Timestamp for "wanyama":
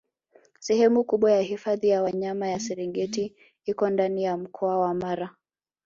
2.03-2.47